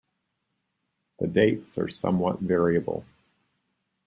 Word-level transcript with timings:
The 1.19 1.27
dates 1.27 1.77
are 1.77 1.87
somewhat 1.87 2.39
variable. 2.39 3.05